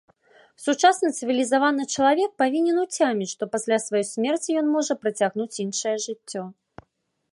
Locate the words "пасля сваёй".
3.57-4.07